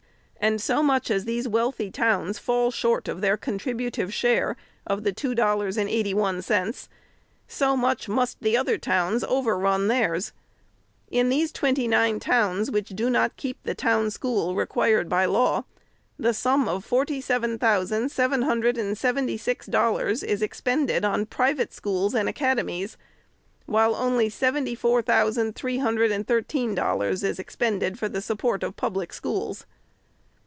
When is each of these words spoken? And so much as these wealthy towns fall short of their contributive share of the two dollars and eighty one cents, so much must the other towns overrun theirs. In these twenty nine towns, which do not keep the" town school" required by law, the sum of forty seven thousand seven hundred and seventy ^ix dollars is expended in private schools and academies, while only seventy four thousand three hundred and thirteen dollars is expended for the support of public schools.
And 0.43 0.59
so 0.59 0.81
much 0.81 1.11
as 1.11 1.25
these 1.25 1.47
wealthy 1.47 1.91
towns 1.91 2.39
fall 2.39 2.71
short 2.71 3.07
of 3.07 3.21
their 3.21 3.37
contributive 3.37 4.11
share 4.11 4.57
of 4.87 5.03
the 5.03 5.11
two 5.11 5.35
dollars 5.35 5.77
and 5.77 5.87
eighty 5.87 6.15
one 6.15 6.41
cents, 6.41 6.89
so 7.47 7.77
much 7.77 8.09
must 8.09 8.41
the 8.41 8.57
other 8.57 8.79
towns 8.79 9.23
overrun 9.25 9.87
theirs. 9.87 10.33
In 11.11 11.29
these 11.29 11.51
twenty 11.51 11.87
nine 11.87 12.19
towns, 12.19 12.71
which 12.71 12.89
do 12.89 13.07
not 13.07 13.37
keep 13.37 13.61
the" 13.61 13.75
town 13.75 14.09
school" 14.09 14.55
required 14.55 15.07
by 15.07 15.25
law, 15.25 15.65
the 16.17 16.33
sum 16.33 16.67
of 16.67 16.83
forty 16.83 17.21
seven 17.21 17.59
thousand 17.59 18.09
seven 18.11 18.41
hundred 18.41 18.79
and 18.79 18.97
seventy 18.97 19.37
^ix 19.37 19.69
dollars 19.69 20.23
is 20.23 20.41
expended 20.41 21.05
in 21.05 21.27
private 21.27 21.71
schools 21.71 22.15
and 22.15 22.27
academies, 22.27 22.97
while 23.67 23.93
only 23.93 24.27
seventy 24.27 24.73
four 24.73 25.03
thousand 25.03 25.53
three 25.55 25.77
hundred 25.77 26.11
and 26.11 26.25
thirteen 26.25 26.73
dollars 26.73 27.23
is 27.23 27.37
expended 27.37 27.99
for 27.99 28.09
the 28.09 28.23
support 28.23 28.63
of 28.63 28.75
public 28.75 29.13
schools. 29.13 29.67